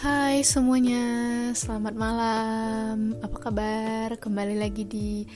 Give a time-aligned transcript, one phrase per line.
[0.00, 1.04] Hai semuanya,
[1.52, 3.20] selamat malam.
[3.20, 4.16] Apa kabar?
[4.16, 5.28] Kembali lagi di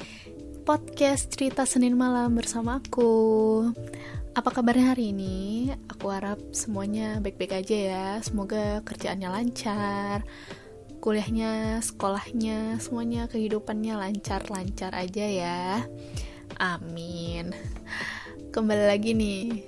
[0.64, 3.12] podcast cerita Senin malam bersama aku.
[4.32, 5.69] Apa kabarnya hari ini?
[5.93, 8.09] Aku harap semuanya baik-baik aja ya.
[8.25, 10.25] Semoga kerjaannya lancar,
[11.05, 15.85] kuliahnya, sekolahnya, semuanya kehidupannya lancar-lancar aja ya.
[16.57, 17.53] Amin.
[18.49, 19.61] Kembali lagi nih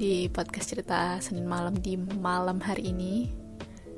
[0.00, 3.43] di podcast cerita Senin malam di malam hari ini.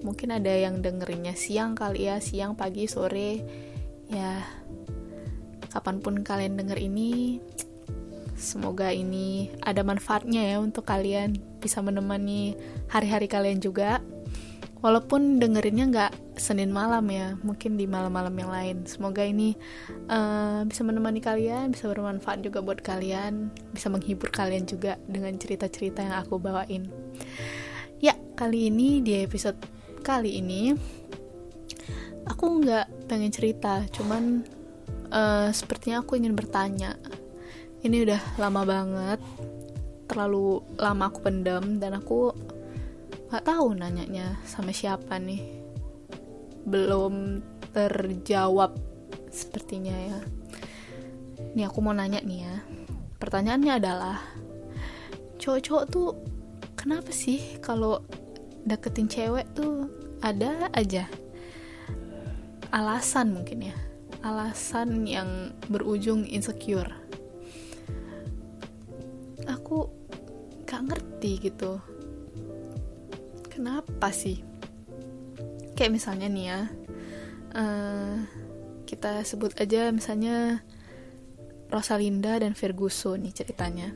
[0.05, 3.41] Mungkin ada yang dengerinnya siang kali ya, siang, pagi, sore.
[4.11, 4.43] Ya,
[5.73, 7.43] kapan pun kalian denger ini,
[8.37, 12.55] semoga ini ada manfaatnya ya untuk kalian, bisa menemani
[12.89, 14.01] hari-hari kalian juga.
[14.85, 18.77] Walaupun dengerinnya nggak Senin malam ya, mungkin di malam-malam yang lain.
[18.85, 19.57] Semoga ini
[20.13, 26.05] uh, bisa menemani kalian, bisa bermanfaat juga buat kalian, bisa menghibur kalian juga dengan cerita-cerita
[26.05, 26.93] yang aku bawain.
[28.05, 29.57] Ya, kali ini di episode
[30.07, 30.71] kali ini
[32.31, 34.47] aku nggak pengen cerita, cuman
[35.11, 36.95] uh, sepertinya aku ingin bertanya.
[37.83, 39.21] Ini udah lama banget,
[40.07, 42.31] terlalu lama aku pendam dan aku
[43.31, 45.43] nggak tahu nanyanya sama siapa nih.
[46.63, 47.43] Belum
[47.75, 48.79] terjawab
[49.35, 50.19] sepertinya ya.
[51.59, 52.57] Nih aku mau nanya nih ya.
[53.19, 54.19] Pertanyaannya adalah
[55.39, 56.15] cowok-cowok tuh
[56.79, 58.03] kenapa sih kalau
[58.67, 59.87] deketin cewek tuh
[60.21, 61.07] ada aja
[62.77, 63.77] alasan mungkin ya.
[64.21, 66.91] Alasan yang berujung insecure.
[69.47, 69.87] Aku
[70.67, 71.79] gak ngerti gitu.
[73.49, 74.43] Kenapa sih?
[75.79, 76.61] Kayak misalnya nih ya
[77.57, 78.17] uh,
[78.89, 80.65] kita sebut aja misalnya
[81.73, 83.93] Rosalinda dan Ferguson nih ceritanya.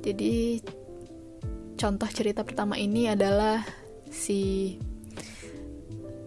[0.00, 0.64] Jadi
[1.80, 3.64] contoh cerita pertama ini adalah
[4.12, 4.76] si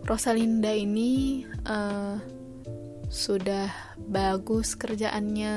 [0.02, 2.18] Rosalinda ini uh,
[3.06, 3.70] sudah
[4.10, 5.56] bagus kerjaannya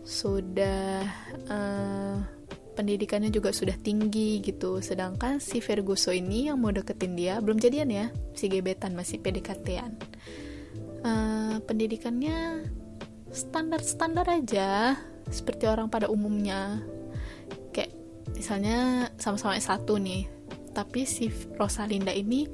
[0.00, 1.04] sudah
[1.52, 2.16] uh,
[2.72, 4.80] pendidikannya juga sudah tinggi gitu.
[4.80, 9.92] Sedangkan si Ferguso ini yang mau deketin dia belum jadian ya si gebetan masih PDKT-an
[11.04, 12.64] uh, pendidikannya
[13.30, 14.96] standar-standar aja
[15.28, 16.80] seperti orang pada umumnya
[18.32, 20.24] misalnya sama-sama S1 nih
[20.74, 22.50] tapi si Rosalinda ini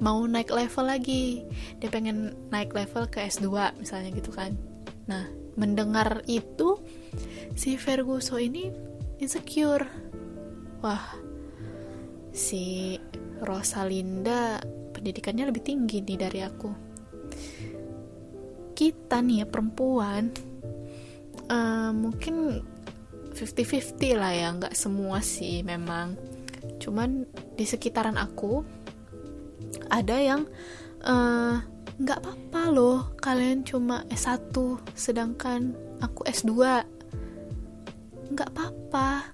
[0.00, 1.44] mau naik level lagi.
[1.76, 4.56] Dia pengen naik level ke S2 misalnya gitu kan.
[5.06, 5.28] Nah
[5.60, 6.80] mendengar itu
[7.52, 8.72] si Ferguso ini
[9.20, 9.84] insecure.
[10.80, 11.04] Wah
[12.32, 12.96] si
[13.44, 14.56] Rosalinda
[14.96, 16.70] pendidikannya lebih tinggi nih dari aku.
[18.72, 20.32] Kita nih ya perempuan
[21.52, 22.64] uh, mungkin
[23.40, 26.12] 50-50 lah ya nggak semua sih memang.
[26.76, 27.24] Cuman
[27.56, 28.60] di sekitaran aku
[29.88, 30.44] ada yang
[31.96, 34.52] nggak uh, apa-apa loh kalian cuma S1
[34.92, 35.72] sedangkan
[36.04, 36.52] aku S2
[38.36, 39.32] nggak apa-apa.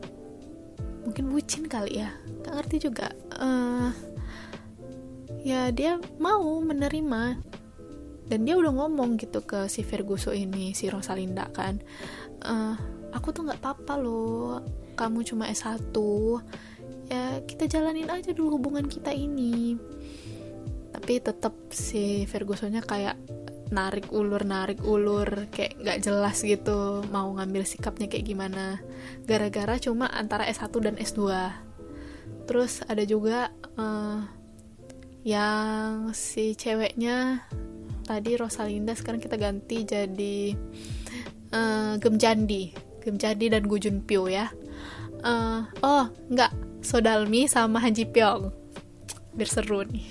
[1.02, 2.14] Mungkin bucin kali ya
[2.46, 3.10] nggak ngerti juga.
[3.34, 3.90] Uh,
[5.42, 7.42] ya dia mau menerima.
[8.26, 11.78] Dan dia udah ngomong gitu ke si Ferguso ini si Rosalinda kan.
[12.42, 12.74] Uh,
[13.16, 14.60] aku tuh nggak apa-apa loh.
[14.96, 15.92] Kamu cuma S1
[17.06, 19.74] ya kita jalanin aja dulu hubungan kita ini.
[20.92, 23.16] Tapi tetap si Fergusonnya kayak
[23.72, 25.48] narik ulur narik ulur.
[25.48, 28.78] Kayak nggak jelas gitu mau ngambil sikapnya kayak gimana.
[29.24, 31.20] Gara-gara cuma antara S1 dan S2
[32.46, 34.22] terus ada juga uh,
[35.26, 37.42] yang si ceweknya
[38.06, 40.54] tadi Rosalinda sekarang kita ganti jadi
[41.50, 44.50] uh, Gemjandi Gemjandi dan Gu Junpyo ya.
[45.22, 46.50] Uh, oh nggak
[46.82, 48.50] Sodalmi sama Han Ji Pyong.
[49.38, 50.06] Biar seru nih.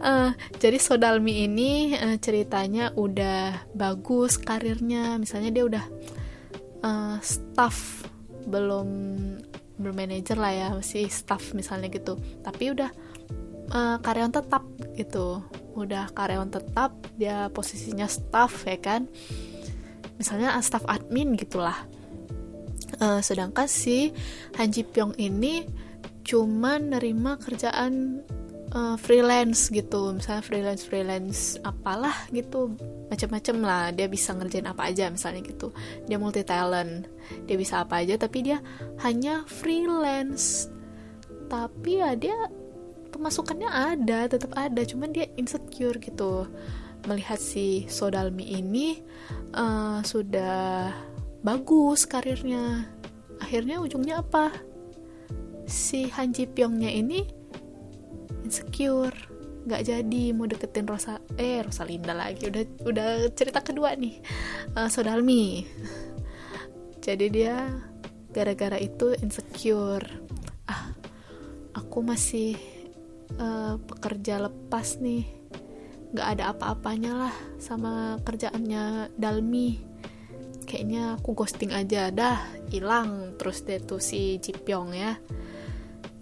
[0.00, 5.20] Uh, jadi Sodalmi ini uh, ceritanya udah bagus karirnya.
[5.20, 5.84] Misalnya dia udah
[6.80, 8.08] uh, staff
[8.48, 8.88] belum
[9.74, 12.16] bermanajer lah ya masih staff misalnya gitu.
[12.40, 12.90] Tapi udah
[13.76, 14.64] uh, karyawan tetap
[14.96, 15.44] gitu.
[15.76, 19.10] Udah karyawan tetap dia posisinya staff ya kan
[20.16, 21.76] misalnya staff admin gitulah.
[23.02, 24.14] Uh, sedangkan si
[24.54, 25.66] Han Ji Pyong ini
[26.22, 28.22] cuma nerima kerjaan
[28.74, 30.12] uh, freelance gitu.
[30.12, 32.74] Misalnya freelance freelance apalah gitu.
[33.08, 33.84] Macam-macam lah.
[33.94, 35.70] Dia bisa ngerjain apa aja misalnya gitu.
[36.10, 37.06] Dia multi talent
[37.48, 38.58] dia bisa apa aja tapi dia
[39.06, 40.68] hanya freelance.
[41.48, 42.36] Tapi ya dia
[43.14, 44.82] pemasukannya ada tetap ada.
[44.82, 46.50] Cuman dia insecure gitu.
[47.04, 48.96] Melihat si Sodalmi ini
[49.54, 50.90] uh, sudah
[51.40, 52.90] bagus karirnya.
[53.38, 54.50] Akhirnya ujungnya apa?
[55.64, 57.24] Si Han Ji Pyongnya ini
[58.44, 59.32] insecure
[59.64, 62.52] nggak jadi mau deketin Rosa eh Rosalinda lagi.
[62.52, 64.20] Udah udah cerita kedua nih.
[64.76, 65.64] Uh, Sodalmi.
[67.00, 67.72] Jadi dia
[68.32, 70.04] gara-gara itu insecure.
[70.68, 70.92] Ah
[71.72, 72.60] aku masih
[73.40, 75.43] uh, pekerja lepas nih
[76.14, 79.82] nggak ada apa-apanya lah sama kerjaannya Dalmi.
[80.62, 82.38] Kayaknya aku ghosting aja dah
[82.70, 85.18] hilang terus deh tuh si Jipyong ya.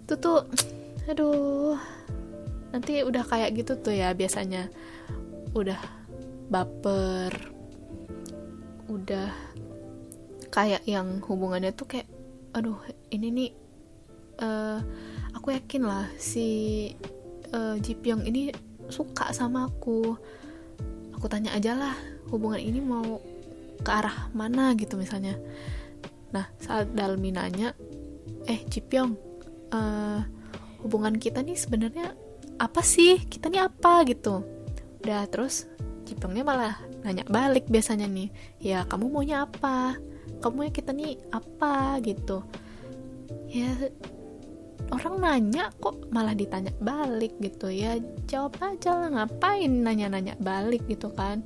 [0.03, 0.49] Itu tuh
[1.13, 1.77] aduh.
[2.73, 4.73] Nanti udah kayak gitu tuh ya biasanya.
[5.53, 5.77] Udah
[6.49, 7.53] baper.
[8.89, 9.29] Udah
[10.49, 12.09] kayak yang hubungannya tuh kayak
[12.53, 12.77] aduh
[13.09, 13.51] ini nih
[14.41, 14.77] uh,
[15.33, 16.45] aku yakin lah si
[17.53, 18.53] uh, Ji Pyong ini
[18.93, 20.13] suka sama aku.
[21.17, 21.95] Aku tanya aja lah
[22.29, 23.17] hubungan ini mau
[23.81, 25.33] ke arah mana gitu misalnya.
[26.29, 27.73] Nah saat Dalmi nanya
[28.45, 29.17] eh Ji Pyong
[29.73, 30.21] uh,
[30.85, 32.13] hubungan kita nih sebenarnya
[32.61, 33.25] apa sih?
[33.25, 34.05] Kita nih apa?
[34.05, 34.45] gitu.
[35.01, 35.65] Udah terus
[36.03, 38.29] Jipengnya malah nanya balik biasanya nih
[38.59, 39.97] ya kamu maunya apa?
[40.43, 41.97] Kamu ya kita nih apa?
[42.03, 42.43] gitu.
[43.49, 43.71] Ya
[44.93, 47.97] orang nanya kok malah ditanya balik gitu ya?
[48.29, 51.41] Jawab aja lah ngapain nanya-nanya balik gitu kan?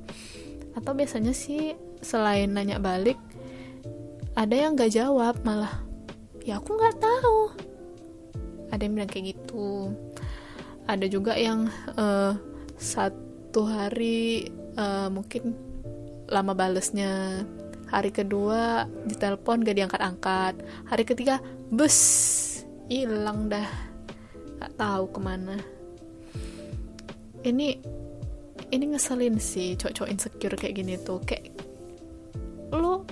[0.76, 3.18] Atau biasanya sih selain nanya balik
[4.38, 5.82] ada yang gak jawab malah
[6.46, 7.38] ya aku nggak tahu.
[8.70, 9.90] Ada yang bilang kayak gitu.
[10.86, 11.66] Ada juga yang
[11.98, 12.38] uh,
[12.78, 14.46] satu hari
[14.78, 15.58] uh, mungkin
[16.30, 17.42] lama balesnya.
[17.88, 20.54] Hari kedua ditelepon gak diangkat-angkat.
[20.86, 21.40] Hari ketiga
[21.72, 22.57] bus
[22.88, 23.68] hilang dah.
[24.58, 25.56] Gak tahu ke mana.
[27.44, 27.68] Ini
[28.68, 31.22] ini ngeselin sih cowok-cowok insecure kayak gini tuh.
[31.22, 31.54] Kayak
[32.74, 33.04] lo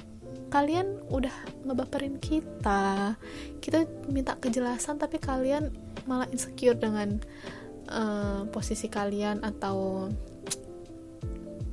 [0.51, 1.33] kalian udah
[1.69, 3.15] ngebaperin kita.
[3.63, 5.71] Kita minta kejelasan tapi kalian
[6.09, 7.21] malah insecure dengan
[7.93, 10.09] uh, posisi kalian atau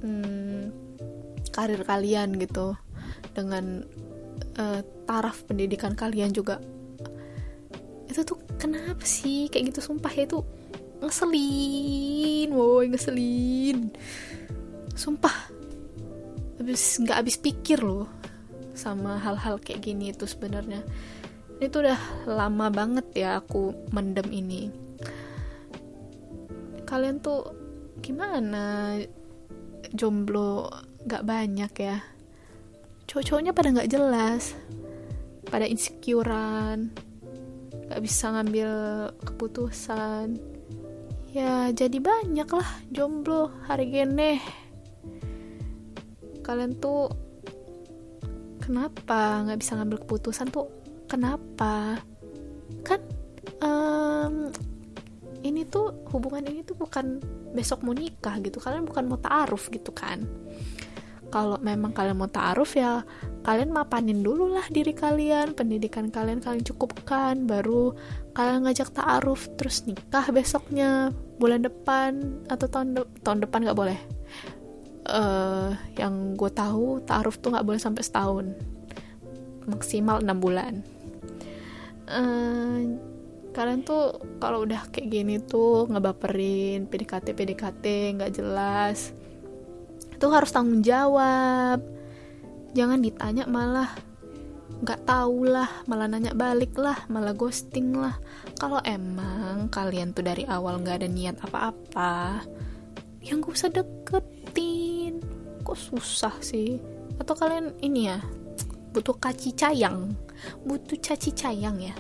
[0.04, 0.70] um,
[1.50, 2.76] karir kalian gitu.
[3.34, 3.82] Dengan
[4.62, 4.80] uh,
[5.10, 6.62] taraf pendidikan kalian juga
[8.14, 9.50] itu tuh kenapa sih?
[9.50, 10.40] Kayak gitu sumpah ya itu
[11.02, 13.90] ngeselin woi ngeselin.
[14.94, 15.52] Sumpah.
[16.62, 18.08] Habis nggak habis pikir loh
[18.78, 20.86] sama hal-hal kayak gini itu sebenarnya.
[21.58, 24.70] Itu udah lama banget ya aku mendem ini.
[26.86, 27.50] Kalian tuh
[28.06, 28.96] gimana?
[29.94, 30.74] Jomblo
[31.06, 32.02] gak banyak ya?
[33.06, 34.58] Cowok-cowoknya pada gak jelas
[35.54, 36.90] pada insecurean
[37.90, 38.72] gak bisa ngambil
[39.24, 40.38] keputusan.
[41.34, 44.38] Ya jadi banyak lah jomblo hari gini.
[46.46, 47.10] Kalian tuh
[48.62, 50.70] kenapa nggak bisa ngambil keputusan tuh?
[51.10, 51.98] Kenapa?
[52.86, 53.02] Kan
[53.66, 54.54] um,
[55.42, 57.18] ini tuh hubungan ini tuh bukan
[57.58, 58.62] besok mau nikah gitu.
[58.62, 60.22] Kalian bukan mau taaruf gitu kan
[61.34, 63.02] kalau memang kalian mau taaruf ya
[63.42, 67.98] kalian mapanin dulu lah diri kalian pendidikan kalian kalian cukupkan baru
[68.38, 71.10] kalian ngajak taaruf terus nikah besoknya
[71.42, 74.00] bulan depan atau tahun de tahun depan nggak boleh.
[75.04, 78.46] Uh, yang gue tahu taaruf tuh nggak boleh sampai setahun.
[79.66, 80.86] Maksimal enam bulan.
[82.06, 82.94] Uh,
[83.58, 87.86] kalian tuh kalau udah kayak gini tuh ngebaperin PDKT PDKT
[88.22, 89.14] nggak jelas
[90.24, 91.84] itu harus tanggung jawab.
[92.72, 93.92] Jangan ditanya malah
[94.80, 98.16] nggak tahu lah malah nanya balik lah malah ghosting lah.
[98.56, 102.40] Kalau emang kalian tuh dari awal nggak ada niat apa-apa
[103.20, 105.20] yang gak usah deketin.
[105.68, 106.80] Kok susah sih?
[107.20, 108.24] Atau kalian ini ya
[108.96, 110.16] butuh kaci cayang.
[110.64, 112.00] Butuh caci cayang ya.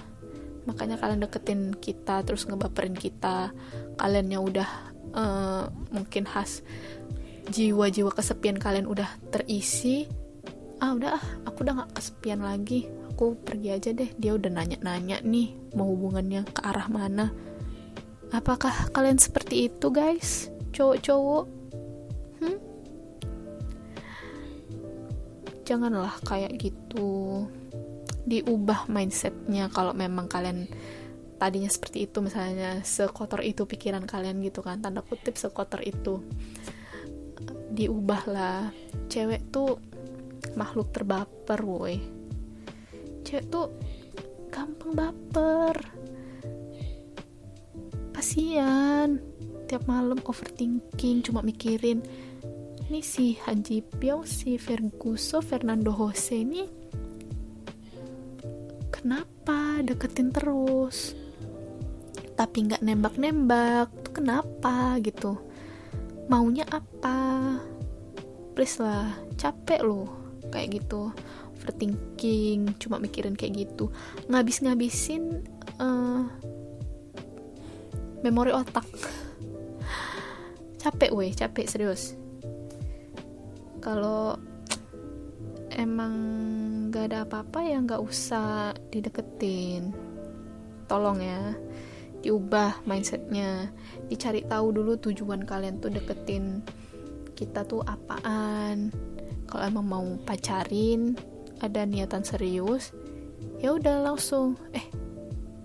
[0.63, 3.51] Makanya kalian deketin kita terus ngebaperin kita.
[3.99, 4.69] Kaliannya udah
[5.11, 6.63] uh, mungkin khas
[7.51, 10.07] jiwa-jiwa kesepian kalian udah terisi
[10.83, 12.87] ah udah ah aku udah gak kesepian lagi.
[13.13, 14.09] Aku pergi aja deh.
[14.19, 17.31] Dia udah nanya-nanya nih mau hubungannya ke arah mana.
[18.33, 20.49] Apakah kalian seperti itu guys?
[20.73, 21.45] Cowok-cowok?
[22.41, 22.57] Hmm?
[25.63, 27.47] janganlah kayak gitu.
[28.23, 30.67] Diubah mindsetnya kalau memang kalian
[31.39, 32.19] tadinya seperti itu.
[32.19, 34.79] Misalnya sekotor itu pikiran kalian gitu kan.
[34.79, 36.23] Tanda kutip sekotor itu
[37.73, 38.69] diubahlah.
[39.09, 39.81] Cewek tuh
[40.53, 41.97] makhluk terbaper woi.
[43.25, 43.73] Cewek tuh
[44.53, 45.75] gampang baper.
[48.13, 49.19] Kasian
[49.67, 52.05] tiap malam overthinking cuma mikirin
[52.87, 56.61] ini si Haji Pyong si Ferguso Fernando Jose ini
[58.93, 61.17] kenapa deketin terus?
[62.37, 64.95] Tapi nggak nembak-nembak tuh kenapa?
[65.01, 65.52] Gitu
[66.27, 67.17] maunya apa?
[68.53, 70.07] Please lah capek loh
[70.53, 71.09] kayak gitu.
[71.57, 73.89] Overthinking cuma mikirin kayak gitu.
[74.27, 75.41] Ngabis-ngabisin
[75.79, 76.27] uh,
[78.21, 78.83] memori otak.
[80.83, 82.19] Capek weh capek serius.
[83.79, 84.35] Kalau
[85.71, 86.13] emang
[86.91, 89.95] gak ada apa-apa ya nggak usah dideketin.
[90.91, 91.55] Tolong ya
[92.23, 93.69] diubah mindsetnya.
[94.07, 96.63] Dicari tahu dulu tujuan kalian tuh deketin
[97.35, 98.89] kita tuh apaan.
[99.45, 101.13] Kalau emang mau pacarin
[101.61, 102.91] ada niatan serius
[103.63, 104.83] ya udah langsung eh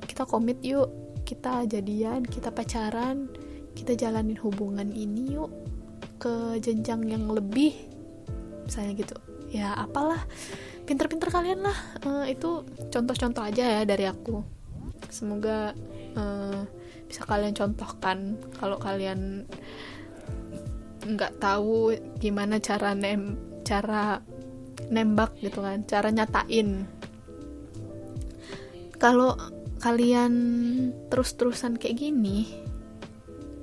[0.07, 0.87] kita komit yuk
[1.27, 3.27] kita jadian kita pacaran
[3.75, 5.51] kita jalanin hubungan ini yuk
[6.19, 7.73] ke jenjang yang lebih.
[8.67, 9.17] Misalnya gitu.
[9.49, 10.27] Ya apalah
[10.85, 11.79] pinter-pinter kalian lah.
[12.03, 14.43] Uh, itu contoh-contoh aja ya dari aku.
[15.09, 15.73] Semoga
[16.19, 16.67] uh,
[17.07, 19.47] bisa kalian contohkan kalau kalian
[21.09, 24.21] nggak tahu gimana cara nem cara
[24.93, 26.85] nembak gitu kan cara nyatain.
[28.99, 29.39] Kalau
[29.79, 30.35] kalian
[31.07, 32.51] terus-terusan kayak gini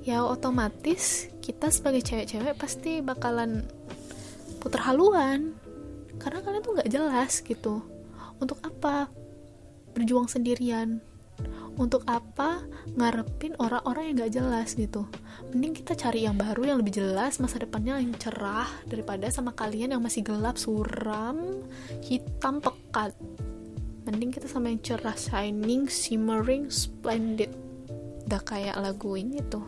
[0.06, 3.62] ya otomatis kita sebagai cewek-cewek pasti bakalan
[4.58, 5.54] putar haluan.
[6.16, 7.84] Karena kalian tuh nggak jelas gitu.
[8.42, 9.06] Untuk apa
[9.94, 10.98] berjuang sendirian
[11.76, 12.64] untuk apa
[12.96, 15.04] ngarepin orang-orang yang gak jelas gitu.
[15.52, 19.92] Mending kita cari yang baru yang lebih jelas masa depannya yang cerah daripada sama kalian
[19.96, 21.64] yang masih gelap suram
[22.04, 23.12] hitam pekat.
[24.08, 27.52] Mending kita sama yang cerah shining shimmering splendid.
[28.26, 29.62] Udah kayak lagu ini tuh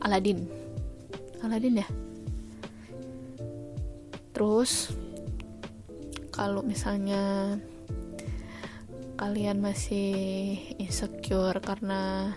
[0.00, 0.46] Aladin
[1.44, 1.88] Aladin ya?
[4.32, 4.92] Terus
[6.28, 7.56] kalau misalnya
[9.16, 12.30] kalian masih insecure karena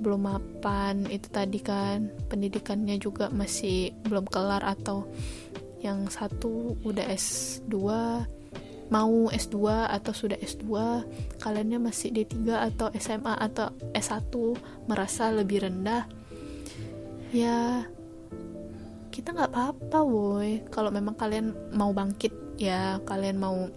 [0.00, 1.04] belum mapan.
[1.12, 5.04] Itu tadi kan pendidikannya juga masih belum kelar atau
[5.78, 7.76] yang satu udah S2
[8.88, 10.64] mau S2 atau sudah S2
[11.38, 12.40] kaliannya masih D3
[12.72, 14.32] atau SMA atau S1
[14.88, 16.08] merasa lebih rendah.
[17.28, 17.84] Ya
[19.12, 20.64] kita nggak apa-apa woi.
[20.72, 23.68] Kalau memang kalian mau bangkit ya kalian mau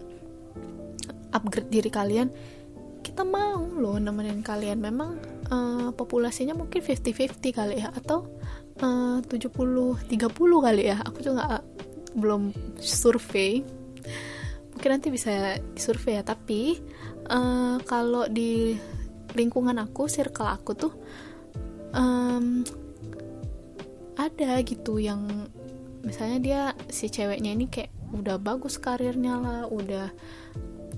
[1.32, 2.32] upgrade diri kalian
[3.02, 4.78] kita mau loh nemenin kalian.
[4.78, 5.18] Memang
[5.50, 8.30] uh, populasinya mungkin 50-50 kali ya atau
[8.80, 10.06] uh, 70-30
[10.38, 11.02] kali ya.
[11.04, 11.62] Aku juga uh,
[12.14, 13.66] belum survei.
[14.72, 16.24] Mungkin nanti bisa survei ya.
[16.24, 16.78] Tapi
[17.28, 18.78] uh, kalau di
[19.34, 20.92] lingkungan aku circle aku tuh
[21.96, 22.64] um,
[24.16, 25.48] ada gitu yang
[26.04, 26.60] misalnya dia
[26.92, 30.12] si ceweknya ini kayak udah bagus karirnya lah udah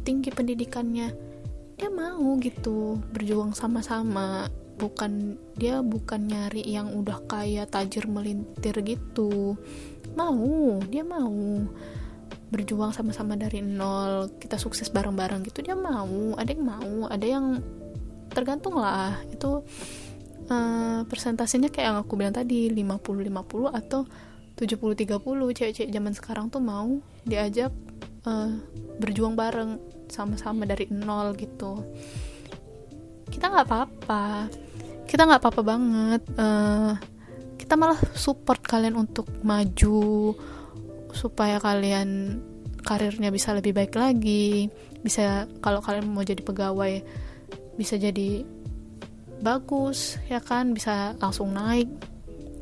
[0.03, 1.34] tinggi pendidikannya
[1.75, 4.49] dia mau gitu berjuang sama-sama.
[4.75, 9.55] Bukan dia bukan nyari yang udah kaya tajir melintir gitu.
[10.15, 11.63] Mau dia mau
[12.51, 16.35] berjuang sama-sama dari nol kita sukses bareng-bareng gitu dia mau.
[16.39, 17.47] Ada yang mau ada yang
[18.31, 19.19] tergantung lah.
[19.31, 19.63] Itu
[20.51, 24.03] uh, persentasenya kayak yang aku bilang tadi 50-50 atau
[24.55, 25.19] 70-30
[25.59, 27.75] cewek-cewek zaman sekarang tuh mau diajak
[28.27, 28.55] uh,
[29.03, 29.83] berjuang bareng
[30.15, 31.83] sama-sama dari nol gitu.
[33.27, 34.47] Kita nggak apa-apa.
[35.11, 36.23] Kita nggak apa-apa banget.
[36.39, 36.95] Uh,
[37.59, 40.31] kita malah support kalian untuk maju
[41.11, 42.39] supaya kalian
[42.87, 44.71] karirnya bisa lebih baik lagi.
[45.03, 47.03] Bisa kalau kalian mau jadi pegawai
[47.75, 48.47] bisa jadi
[49.43, 50.71] bagus ya kan?
[50.71, 51.91] Bisa langsung naik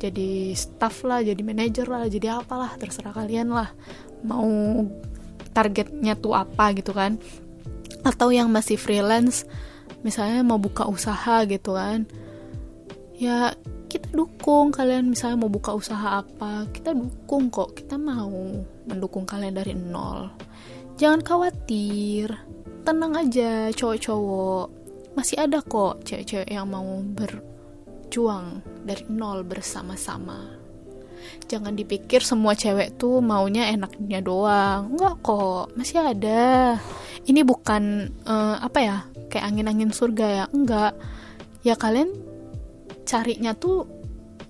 [0.03, 3.71] jadi staff lah jadi manajer lah jadi apalah terserah kalian lah.
[4.27, 4.51] Mau
[5.53, 7.21] targetnya tuh apa gitu kan.
[8.03, 9.47] Atau yang masih freelance
[10.03, 12.09] misalnya mau buka usaha gitu kan.
[13.17, 13.55] Ya
[13.87, 17.77] kita dukung kalian misalnya mau buka usaha apa kita dukung kok.
[17.77, 20.33] Kita mau mendukung kalian dari nol.
[20.97, 22.33] Jangan khawatir
[22.83, 24.67] tenang aja cowok-cowok.
[25.13, 30.62] Masih ada kok cewek-cewek yang mau berjuang dari nol bersama-sama
[31.47, 34.95] jangan dipikir semua cewek tuh maunya enaknya doang.
[34.95, 36.77] Enggak kok masih ada.
[37.23, 38.97] Ini bukan uh, apa ya
[39.31, 40.45] kayak angin-angin surga ya?
[40.51, 40.93] Enggak.
[41.63, 42.11] Ya kalian
[43.07, 43.87] carinya tuh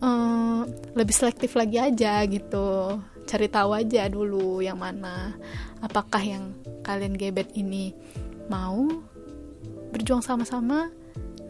[0.00, 0.64] uh,
[0.96, 3.00] lebih selektif lagi aja gitu.
[3.28, 5.36] Cari tahu aja dulu yang mana.
[5.82, 7.92] Apakah yang kalian gebet ini
[8.50, 8.88] mau
[9.92, 10.88] berjuang sama-sama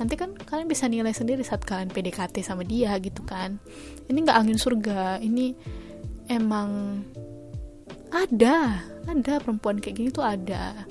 [0.00, 3.60] nanti kan kalian bisa nilai sendiri saat kalian PDKT sama dia gitu kan.
[4.08, 5.52] Ini nggak angin surga ini
[6.28, 7.02] emang
[8.12, 9.32] ada ada.
[9.40, 10.86] Perempuan kayak gini tuh ada.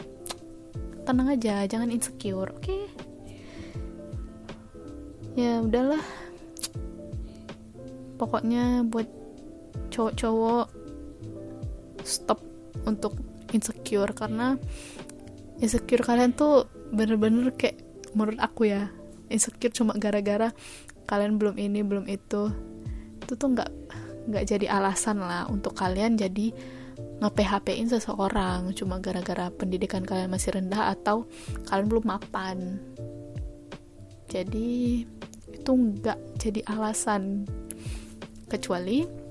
[1.02, 2.62] Tenang aja jangan insecure oke?
[2.62, 2.84] Okay?
[5.36, 6.04] ya udahlah.
[8.20, 9.10] Pokoknya buat
[9.90, 10.68] cowok-cowok
[12.06, 12.40] stop
[12.86, 13.18] untuk
[13.50, 14.56] insecure karena
[15.60, 17.81] insecure kalian tuh bener-bener kayak
[18.16, 18.92] menurut aku ya
[19.32, 20.52] insecure cuma gara-gara
[21.08, 22.52] kalian belum ini belum itu.
[23.24, 23.72] Itu tuh nggak
[24.32, 26.54] nggak jadi alasan lah untuk kalian jadi
[27.24, 28.72] nge-PHP-in seseorang.
[28.76, 31.28] Cuma gara-gara pendidikan kalian masih rendah atau
[31.68, 32.80] kalian belum mapan.
[34.32, 35.04] Jadi
[35.52, 37.48] itu nggak jadi alasan.
[38.52, 39.22] Kecuali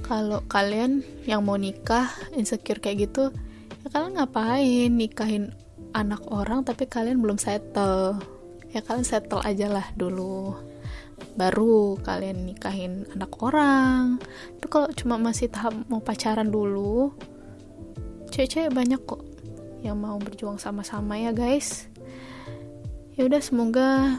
[0.00, 3.28] kalau kalian yang mau nikah insecure kayak gitu
[3.84, 5.52] ya kalian ngapain nikahin
[5.92, 8.18] anak orang tapi kalian belum settle.
[8.70, 10.54] Ya kalian settle aja lah dulu.
[11.34, 14.22] Baru kalian nikahin anak orang.
[14.58, 17.14] Tapi kalau cuma masih tahap mau pacaran dulu
[18.30, 19.20] cewek-cewek banyak kok
[19.82, 21.90] yang mau berjuang sama-sama ya guys.
[23.18, 24.16] Ya udah semoga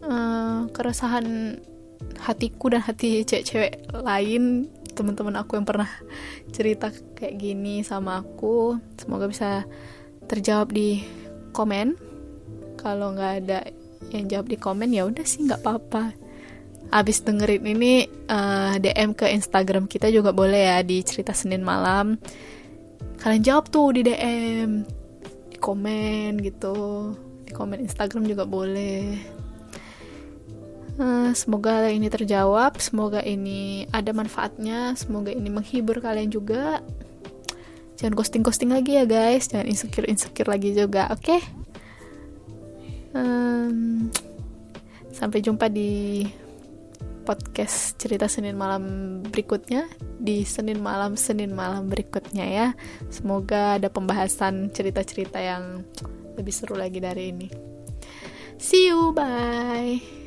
[0.00, 1.58] uh, keresahan
[2.22, 5.90] hatiku dan hati cewek-cewek lain teman-teman aku yang pernah
[6.54, 9.66] cerita kayak gini sama aku semoga bisa
[10.26, 11.04] terjawab di
[11.54, 11.96] komen.
[12.80, 13.58] Kalau nggak ada
[14.12, 16.12] yang jawab di komen ya udah sih nggak apa-apa.
[16.92, 21.64] Abis dengerin ini uh, eh, DM ke Instagram kita juga boleh ya di cerita Senin
[21.64, 22.20] malam.
[23.18, 24.84] Kalian jawab tuh di DM
[25.48, 26.76] di komen gitu.
[27.48, 29.32] Di komen Instagram juga boleh.
[30.94, 36.84] Uh, semoga ini terjawab, semoga ini ada manfaatnya, semoga ini menghibur kalian juga.
[37.94, 41.22] Jangan ghosting-ghosting lagi ya guys, jangan insecure-insecure lagi juga, oke?
[41.22, 41.40] Okay?
[43.14, 44.10] Um,
[45.14, 46.26] sampai jumpa di
[47.24, 48.84] podcast cerita Senin malam
[49.24, 49.88] berikutnya
[50.20, 52.68] di Senin malam Senin malam berikutnya ya.
[53.08, 55.82] Semoga ada pembahasan cerita-cerita yang
[56.36, 57.48] lebih seru lagi dari ini.
[58.58, 60.23] See you, bye.